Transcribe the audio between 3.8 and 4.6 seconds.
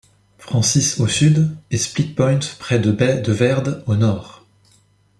au nord.